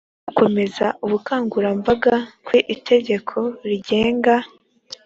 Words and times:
gukomeza 0.27 0.85
ubukangurambaga 1.05 2.15
ku 2.45 2.51
itegeko 2.75 3.37
rigenga 3.69 4.35